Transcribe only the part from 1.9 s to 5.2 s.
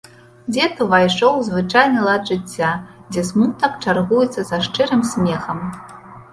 лад жыцця, дзе смутак чаргуецца са шчырым